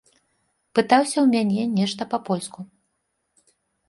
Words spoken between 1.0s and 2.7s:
ў мяне нешта па-польску.